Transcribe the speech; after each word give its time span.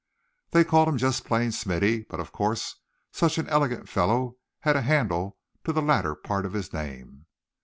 They 0.49 0.63
called 0.63 0.87
him 0.87 0.97
just 0.97 1.25
plain 1.25 1.51
"Smithy," 1.51 2.07
but 2.09 2.19
of 2.19 2.31
course 2.31 2.77
such 3.11 3.37
an 3.37 3.47
elegant 3.49 3.87
fellow 3.87 4.37
had 4.61 4.75
a 4.75 4.81
handle 4.81 5.37
to 5.63 5.71
the 5.71 5.79
latter 5.83 6.15
part 6.15 6.43
of 6.43 6.53
his 6.53 6.73
name. 6.73 7.27